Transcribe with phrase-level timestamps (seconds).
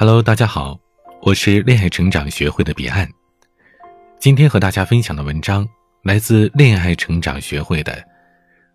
[0.00, 0.78] Hello，大家好，
[1.22, 3.10] 我是恋爱成长学会的彼岸。
[4.20, 5.68] 今天和大家分享的文章
[6.04, 8.00] 来自恋爱成长学会的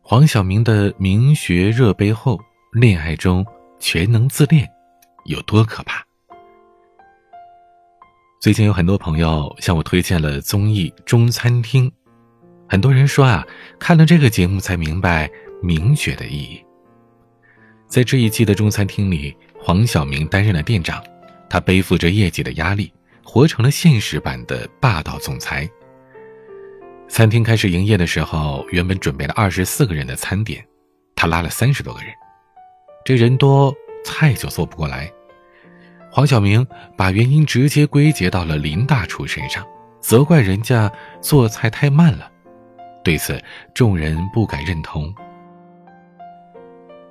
[0.00, 2.38] 黄晓明的明学热背后，
[2.72, 3.44] 恋爱中
[3.80, 4.64] 全能自恋
[5.24, 6.04] 有多可怕？
[8.40, 11.90] 最近有很多朋友向我推荐了综艺《中餐厅》，
[12.68, 13.44] 很多人说啊，
[13.80, 15.28] 看了这个节目才明白
[15.64, 16.64] 明学的意义。
[17.88, 19.36] 在这一季的《中餐厅》里。
[19.68, 21.04] 黄晓明担任了店长，
[21.46, 22.90] 他背负着业绩的压力，
[23.22, 25.68] 活成了现实版的霸道总裁。
[27.06, 30.64] 餐厅开始营业的时候，原本准备了二十四个人的餐点，
[31.14, 32.08] 他拉了三十多个人，
[33.04, 33.70] 这人多，
[34.06, 35.12] 菜就做不过来。
[36.10, 39.62] 黄晓明把原因直接归结到了林大厨身上，
[40.00, 40.90] 责怪人家
[41.20, 42.32] 做菜太慢了。
[43.04, 43.38] 对此，
[43.74, 45.14] 众人不敢认同。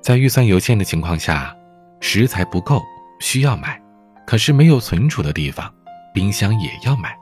[0.00, 1.56] 在预算有限的情况下。
[2.00, 2.82] 食材不够，
[3.20, 3.80] 需要买，
[4.26, 5.72] 可是没有存储的地方，
[6.12, 7.16] 冰箱也要买，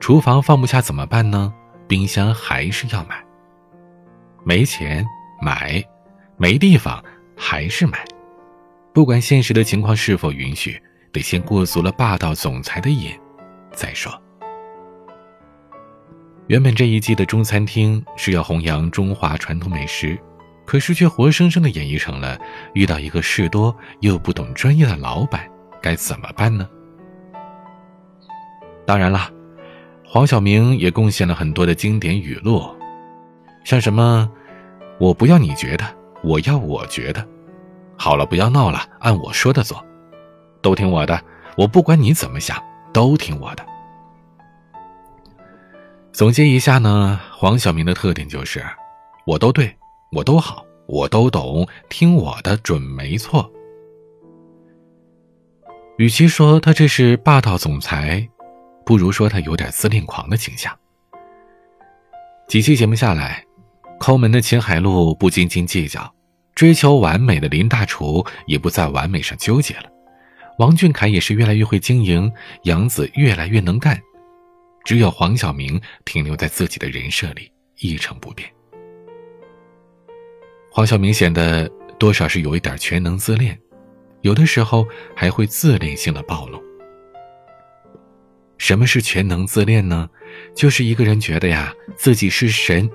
[0.00, 1.52] 厨房放不下怎么办呢？
[1.88, 3.22] 冰箱还是要买。
[4.44, 5.04] 没钱
[5.40, 5.84] 买，
[6.36, 7.02] 没地方
[7.36, 8.04] 还是买，
[8.92, 10.80] 不管现实的情况是否允许，
[11.12, 13.18] 得先过足了霸道总裁的瘾，
[13.72, 14.12] 再说。
[16.48, 20.18] 原本这一季的中餐厅是要弘扬中华传统美食。
[20.64, 22.38] 可是却活生生的演绎成了
[22.74, 25.48] 遇到一个事多又不懂专业的老板
[25.80, 26.68] 该怎么办呢？
[28.86, 29.30] 当然了，
[30.04, 32.62] 黄晓明也贡献了很多的经典语录，
[33.64, 34.30] 像什么
[34.98, 35.84] “我不要你觉得，
[36.22, 37.26] 我要我觉得”，
[37.96, 39.84] 好了，不要闹了，按我说的做，
[40.60, 41.20] 都听我的，
[41.56, 42.60] 我不管你怎么想，
[42.92, 43.64] 都听我的。
[46.12, 48.64] 总结一下呢，黄晓明的特点就是，
[49.24, 49.74] 我都对。
[50.12, 53.50] 我都好，我都懂，听我的准没错。
[55.96, 58.28] 与其说他这是霸道总裁，
[58.84, 60.76] 不如说他有点自恋狂的倾向。
[62.46, 63.42] 几期节目下来，
[63.98, 66.14] 抠门的秦海璐不斤斤计较，
[66.54, 69.84] 追求完美的林大厨也不在完美上纠结了，
[70.58, 72.30] 王俊凯也是越来越会经营，
[72.64, 73.98] 杨紫越来越能干，
[74.84, 78.46] 只有黄晓明停留在自己的人设里一成不变。
[80.74, 83.58] 黄晓明显得多少是有一点全能自恋，
[84.22, 86.58] 有的时候还会自恋性的暴露。
[88.56, 90.08] 什么是全能自恋呢？
[90.56, 92.90] 就是一个人觉得呀自己是神，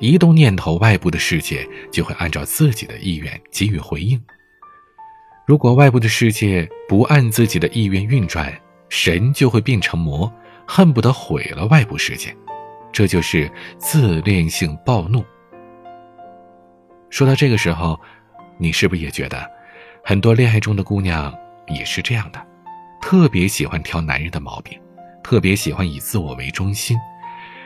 [0.00, 4.18] 一动念头，外部的世界就会按照自己的意愿给予回应。
[5.46, 10.32] 如果外部的世界不按自己的意愿运转，神就会变成魔，
[10.66, 12.34] 恨不得毁了外部世界。
[12.90, 15.22] 这就是自恋性暴怒。
[17.10, 17.98] 说到这个时候，
[18.58, 19.48] 你是不是也觉得，
[20.04, 21.34] 很多恋爱中的姑娘
[21.66, 22.46] 也是这样的，
[23.00, 24.78] 特别喜欢挑男人的毛病，
[25.22, 26.96] 特别喜欢以自我为中心，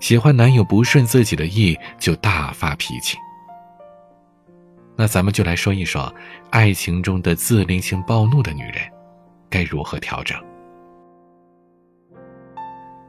[0.00, 3.16] 喜欢男友不顺自己的意就大发脾气。
[4.96, 6.12] 那咱们就来说一说，
[6.50, 8.76] 爱情中的自恋性暴怒的女人，
[9.50, 10.38] 该如何调整？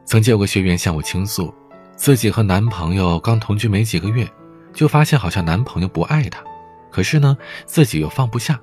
[0.04, 1.54] 曾经有个学员向我倾诉，
[1.96, 4.28] 自己和男朋友刚同居没几个月。
[4.76, 6.44] 就发现好像男朋友不爱她，
[6.92, 8.60] 可是呢，自己又放不下。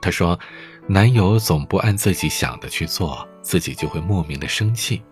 [0.00, 0.38] 她说，
[0.86, 5.02] 男友总不按自己想的去做，自己就会莫名的生气。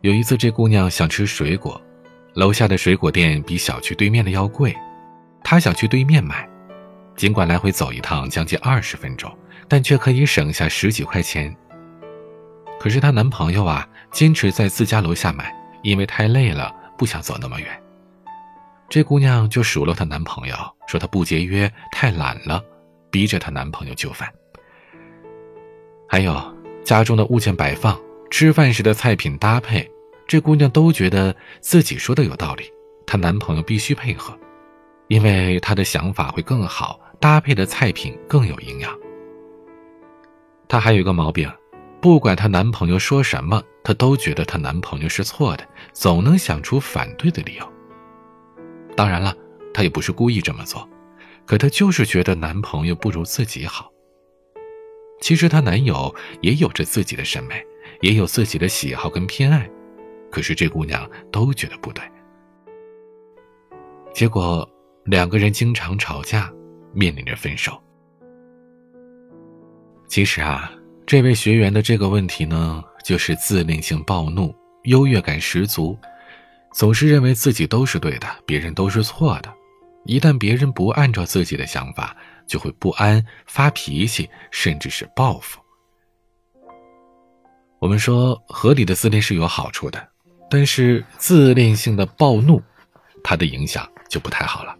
[0.00, 1.78] 有一次，这姑娘想吃水果，
[2.34, 4.74] 楼下的水果店比小区对面的要贵，
[5.42, 6.48] 她想去对面买，
[7.16, 9.36] 尽管来回走一趟将近二十分钟，
[9.68, 11.54] 但却可以省下十几块钱。
[12.78, 15.52] 可是她男朋友啊，坚持在自家楼下买，
[15.82, 17.83] 因为太累了，不想走那么远。
[18.88, 20.54] 这姑娘就数落她男朋友，
[20.86, 22.62] 说她不节约、太懒了，
[23.10, 24.28] 逼着她男朋友就范。
[26.08, 26.40] 还有
[26.84, 27.98] 家中的物件摆放、
[28.30, 29.90] 吃饭时的菜品搭配，
[30.28, 32.70] 这姑娘都觉得自己说的有道理，
[33.06, 34.38] 她男朋友必须配合，
[35.08, 38.96] 因为她的想法会更好，搭配的菜品更有营养。
[40.68, 41.50] 她还有一个毛病，
[42.00, 47.73] 不管她男朋友说什么，她都觉得她男朋友是错的，总能想出反对的理由。
[48.96, 49.36] 当然了，
[49.72, 50.88] 她也不是故意这么做，
[51.46, 53.90] 可她就是觉得男朋友不如自己好。
[55.20, 57.64] 其实她男友也有着自己的审美，
[58.00, 59.68] 也有自己的喜好跟偏爱，
[60.30, 62.04] 可是这姑娘都觉得不对。
[64.12, 64.68] 结果
[65.04, 66.52] 两个人经常吵架，
[66.92, 67.80] 面临着分手。
[70.06, 70.72] 其实啊，
[71.04, 74.54] 这位学员的这个问题呢，就是自恋性暴怒，
[74.84, 75.98] 优越感十足。
[76.74, 79.54] 总是认为自己都是对的，别人都是错的。
[80.06, 82.14] 一旦别人不按照自己的想法，
[82.48, 85.60] 就会不安、发脾气，甚至是报复。
[87.78, 90.04] 我们说，合理的自恋是有好处的，
[90.50, 92.60] 但是自恋性的暴怒，
[93.22, 94.76] 它的影响就不太好了。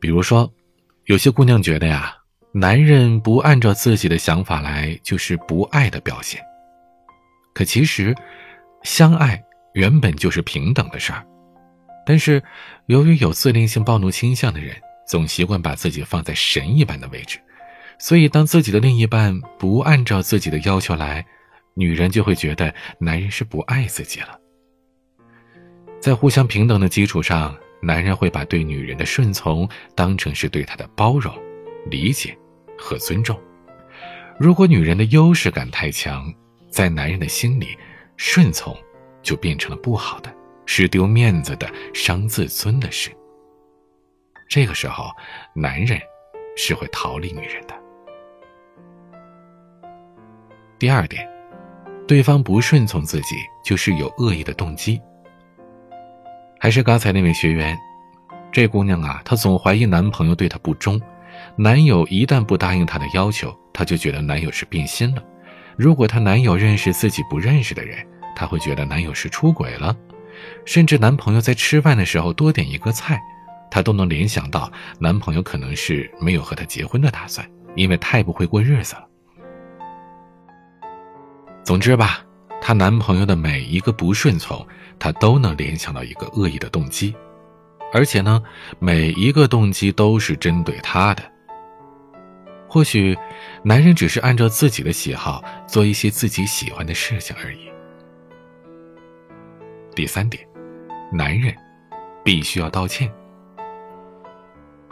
[0.00, 0.50] 比如说，
[1.04, 2.16] 有些姑娘觉得呀，
[2.52, 6.42] 男人不按照自己的想法来，就是不爱的表现。
[7.52, 8.14] 可其实，
[8.82, 9.40] 相爱
[9.74, 11.26] 原本就是平等的事儿。
[12.04, 12.42] 但是，
[12.86, 14.74] 由于有自恋性暴怒倾向的人，
[15.06, 17.38] 总习惯把自己放在神一般的位置，
[17.98, 21.24] 所以当自己的另一半不按照自己的要求来，
[21.74, 24.38] 女人就会觉得男人是不爱自己了。
[26.00, 31.32] 在互相平等的基础上，男人会把对女人的顺从当成是对她的包容、
[31.86, 32.36] 理解
[32.76, 33.40] 和尊重。
[34.40, 36.32] 如果女人的优势感太强，
[36.68, 37.78] 在男人的心里，
[38.16, 38.76] 顺从
[39.22, 40.32] 就变成了不好的。
[40.64, 43.10] 是丢面子的、伤自尊的事。
[44.48, 45.10] 这个时候，
[45.54, 46.00] 男人
[46.56, 47.74] 是会逃离女人的。
[50.78, 51.28] 第二点，
[52.06, 55.00] 对方不顺从自己，就是有恶意的动机。
[56.60, 57.76] 还是刚才那位学员，
[58.52, 61.00] 这姑娘啊，她总怀疑男朋友对她不忠，
[61.56, 65.22] 男友一旦不答应她的要求，她就觉得男友是变心了。
[65.76, 69.96] 如果她男友认识自己不认识的人，她会觉得男友是出轨了。
[70.64, 73.20] 甚至男朋友在吃饭的时候多点一个菜，
[73.70, 79.06] 她都能联想到男朋友可能是没有和她结婚的打算，因为太不会过日子了。
[81.62, 82.24] 总之吧，
[82.60, 84.66] 她男朋友的每一个不顺从，
[84.98, 87.14] 她都能联想到一个恶意的动机，
[87.92, 88.42] 而且呢，
[88.78, 91.22] 每一个动机都是针对她的。
[92.66, 93.16] 或许，
[93.62, 97.71] 男人只是按照自己的喜好做一些自己喜欢的事情而已。
[99.94, 100.46] 第三点，
[101.12, 101.54] 男人
[102.24, 103.12] 必须要道歉。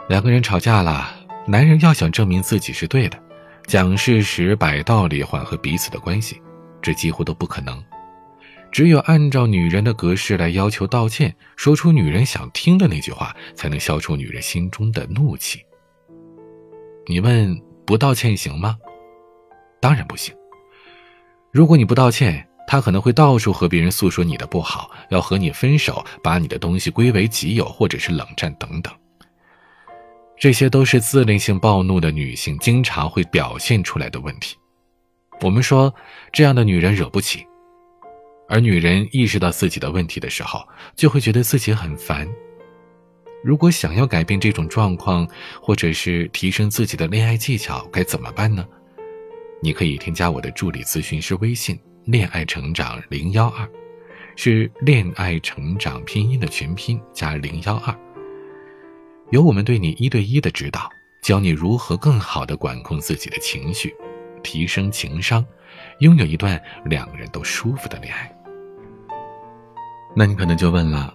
[0.07, 1.09] 两个人吵架了，
[1.47, 3.17] 男人要想证明自己是对的，
[3.65, 6.41] 讲事实、摆道理缓和彼此的关系，
[6.81, 7.83] 这几乎都不可能。
[8.71, 15.61] 只有按照女人的格式来要求道歉，说出女人想听的那句话，才能消除女人心中的怒气。
[17.07, 18.77] 你问不道歉行吗？
[19.81, 20.33] 当然不行。
[21.51, 28.93] 如果你不道歉，他可能会到处和别人诉说你的不好，要和你分手，把你的东西归为己有，或者是冷战等等。
[30.39, 34.55] 这些都是自恋性暴怒的女性经常会表现出来的问题。
[35.41, 35.93] 我们说，
[36.31, 37.45] 这样的女人惹不起，
[38.47, 40.65] 而女人意识到自己的问题的时候，
[40.95, 42.25] 就会觉得自己很烦。
[43.43, 45.27] 如果想要改变这种状况，
[45.61, 48.65] 或者是提升自己的恋爱技巧，该怎么办呢？
[49.61, 51.77] 你可以添加我的助理咨询师微信。
[52.05, 53.67] 恋爱成长零幺二，
[54.35, 57.95] 是恋爱成长拼音的全拼加零幺二。
[59.29, 60.89] 有我们对你一对一的指导，
[61.21, 63.95] 教你如何更好的管控自己的情绪，
[64.41, 65.45] 提升情商，
[65.99, 68.35] 拥有一段两个人都舒服的恋爱。
[70.15, 71.13] 那你可能就问了，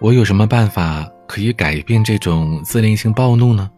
[0.00, 3.68] 我有什么办法可以改变这种自恋性暴怒呢？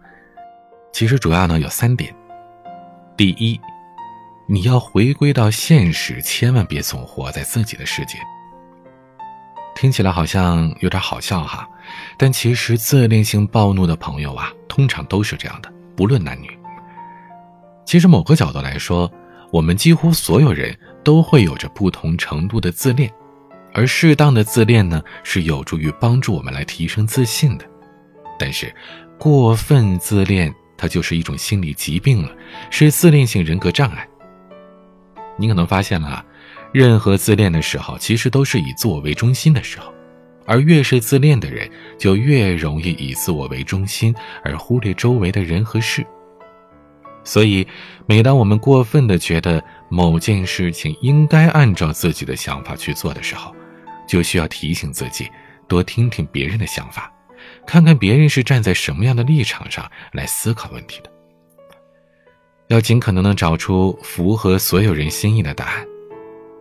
[0.93, 2.15] 其实主要呢有三点，
[3.17, 3.59] 第一。
[4.49, 8.17] 你要回归到现实，千万别总活在自己的世界。
[9.75, 11.69] 听起来好像有点好笑哈，
[12.17, 16.49] 但其实自恋性暴怒的朋友啊，通常都是这样的，不论男女。
[17.85, 19.11] 其实某个角度来说，
[19.51, 23.13] 我们几乎所有人都会有着不同程度的自恋，
[23.75, 27.65] 而适当的自恋呢，是有助于帮助我们来提升自信的。
[28.39, 28.73] 但是，
[29.19, 32.31] 过分自恋它就是一种心理疾病了，
[32.71, 34.07] 是自恋性人格障碍。
[35.37, 36.25] 你可能发现了，
[36.73, 39.93] 任何自恋的时候，其实都是以自我为中心的时候，
[40.47, 46.07] 而越是自恋的人，就越容易以自我为中心，而忽略周围的人和事。
[47.25, 47.67] 所以，
[48.07, 53.55] 每当我们过分的觉得某件事情应该按照自己的想法去做的时候，
[54.07, 55.29] 就需要提醒自己，
[55.67, 57.13] 多听听别人的想法，
[57.67, 61.11] 看看别人是站在什么样的立场上来思考问题的。
[62.69, 65.87] 要尽可能的找出符合所有人心意的答案，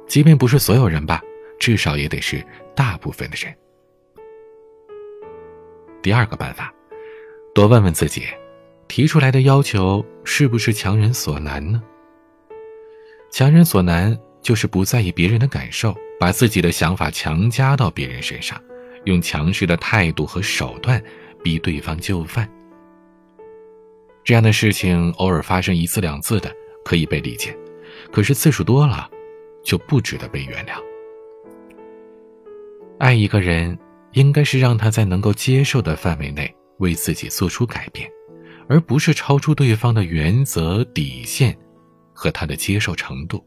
[0.07, 1.21] 即便不是所有人吧，
[1.59, 2.45] 至少也得是
[2.75, 3.53] 大部分的人。
[6.01, 6.71] 第二个办法，
[7.55, 8.25] 多问问自己，
[8.87, 11.81] 提出来的要求是不是强人所难呢？
[13.31, 18.61] 强人所难就是不在意别人的感受，把自己的想法强加到别人身上，
[19.05, 21.03] 用强势的态度和手段
[21.41, 22.47] 逼对方就范。
[24.25, 26.51] 这样的事情偶尔发生一次两次的
[26.83, 27.55] 可以被理解，
[28.11, 29.07] 可是次数多了，
[29.63, 30.81] 就不值得被原谅。
[32.97, 33.77] 爱一个人，
[34.13, 38.09] 应该是让他在能够接受的范围内为自己做出改变，
[38.67, 41.55] 而不是超出对方的原则底线
[42.11, 43.45] 和他的接受程度。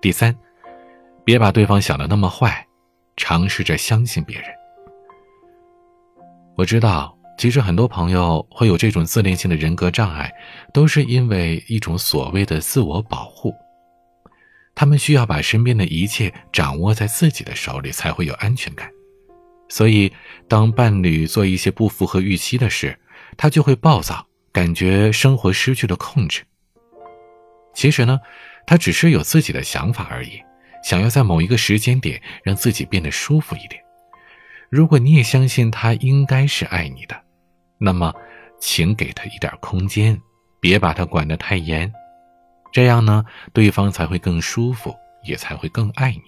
[0.00, 0.32] 第三，
[1.24, 2.64] 别把对方想的那么坏，
[3.16, 4.46] 尝试着相信别人。
[6.56, 10.32] 我知道，其实很多朋友会有这种自恋性的人格障碍，
[10.72, 13.54] 都是因为一种所谓的自我保护。
[14.74, 18.90] 他们需要把身边的一切掌握在自己的手里，才会有安全感。
[19.68, 20.12] 所以，
[20.48, 22.98] 当伴侣做一些不符合预期的事，
[23.36, 26.42] 他就会暴躁，感觉生活失去了控制。
[27.74, 28.18] 其实呢，
[28.66, 30.40] 他只是有自己的想法而已，
[30.84, 33.82] 想要在某一个时间点让自己变得舒服一点。
[34.70, 37.22] 如果你也相信他应该是爱你的，
[37.78, 38.14] 那么，
[38.58, 40.20] 请给他一点空间，
[40.60, 41.92] 别把他管得太严，
[42.72, 46.22] 这样呢，对方才会更舒服，也才会更爱你。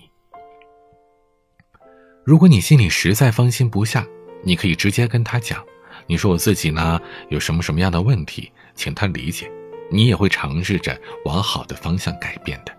[2.24, 4.06] 如果你心里实在放心不下，
[4.44, 5.64] 你可以直接跟他讲，
[6.06, 7.00] 你说我自己呢
[7.30, 9.50] 有什么什么样的问题，请他理解，
[9.90, 12.76] 你也会尝试着往好的方向改变的。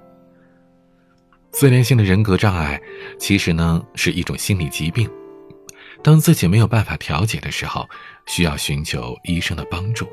[1.51, 2.79] 自恋性的人格障碍
[3.17, 5.09] 其实呢是一种心理疾病，
[6.01, 7.87] 当自己没有办法调节的时候，
[8.25, 10.07] 需要寻求医生的帮助。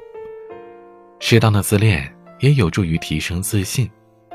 [1.20, 3.90] 适当的自恋也有助于提升自信，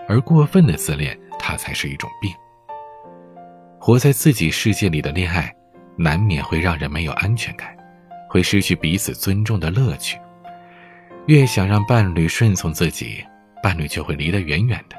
[0.08, 2.34] 而过分的自恋它才是一种病。
[3.79, 5.53] 活在自己世界里的恋爱，
[5.98, 7.75] 难免会让人没有安全感，
[8.29, 10.17] 会失去彼此尊重的乐趣。
[11.27, 13.24] 越想让伴侣顺从自己，
[13.62, 14.96] 伴侣就会离得远远的。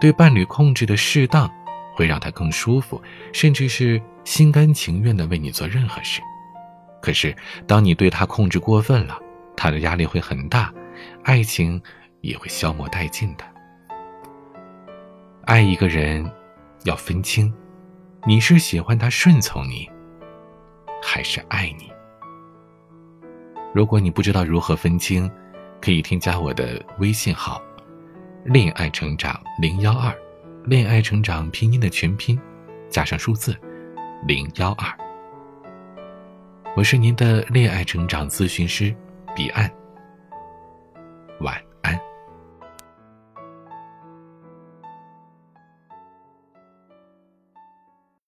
[0.00, 1.50] 对伴侣控制的适当，
[1.94, 3.00] 会让他更舒服，
[3.32, 6.20] 甚至是心甘情愿地为你做任何事。
[7.02, 7.34] 可是，
[7.66, 9.18] 当你对他控制过分了，
[9.56, 10.72] 他的压力会很大，
[11.24, 11.80] 爱情
[12.20, 13.44] 也会消磨殆尽的。
[15.44, 16.30] 爱一个人，
[16.84, 17.52] 要分清。
[18.26, 19.88] 你是喜欢他顺从你，
[21.02, 21.90] 还是爱你？
[23.72, 25.30] 如果你不知道如何分清，
[25.80, 27.62] 可以添加我的微信号
[28.44, 30.14] “恋爱成长零幺二”，
[30.64, 32.38] 恋爱成长拼音的全拼
[32.90, 33.56] 加上数字
[34.26, 34.86] 零幺二。
[36.76, 38.94] 我是您的恋爱成长咨询师
[39.34, 39.70] 彼岸。
[41.40, 41.69] 晚。